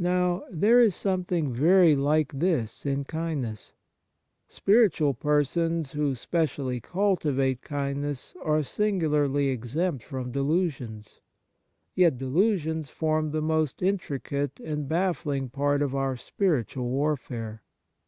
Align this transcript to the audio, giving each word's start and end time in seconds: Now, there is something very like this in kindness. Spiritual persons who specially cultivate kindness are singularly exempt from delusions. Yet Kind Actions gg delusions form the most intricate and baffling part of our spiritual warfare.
Now, 0.00 0.42
there 0.50 0.80
is 0.80 0.96
something 0.96 1.52
very 1.54 1.94
like 1.94 2.32
this 2.32 2.84
in 2.84 3.04
kindness. 3.04 3.72
Spiritual 4.48 5.14
persons 5.14 5.92
who 5.92 6.16
specially 6.16 6.80
cultivate 6.80 7.62
kindness 7.62 8.34
are 8.42 8.64
singularly 8.64 9.46
exempt 9.50 10.02
from 10.02 10.32
delusions. 10.32 11.20
Yet 11.94 12.14
Kind 12.14 12.14
Actions 12.14 12.18
gg 12.18 12.18
delusions 12.32 12.88
form 12.88 13.30
the 13.30 13.40
most 13.42 13.80
intricate 13.80 14.58
and 14.58 14.88
baffling 14.88 15.50
part 15.50 15.82
of 15.82 15.94
our 15.94 16.16
spiritual 16.16 16.88
warfare. 16.88 17.62